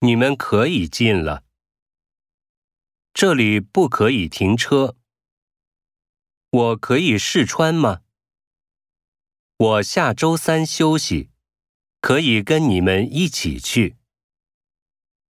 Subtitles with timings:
[0.00, 1.44] 你们可以进了。
[3.14, 4.96] 这里不可以停车。
[6.50, 8.02] 我可以试穿吗？
[9.56, 11.30] 我下周三休息
[12.00, 13.96] 可以跟你们一起去。